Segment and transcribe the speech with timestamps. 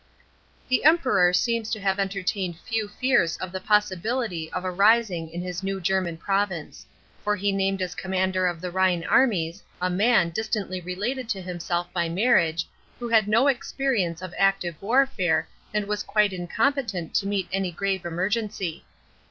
[0.67, 0.67] §10.
[0.69, 5.43] The Emperor seems to have entertained few fears of the possibility of a rising in
[5.43, 6.87] his new German province.
[7.23, 11.59] For he named as commander of the Rhine armies a man, distantly related to him
[11.59, 12.65] self by marriage,
[12.97, 18.03] who had no experience of active warfare and was quite incompetent to meet any grave
[18.03, 18.83] emergency.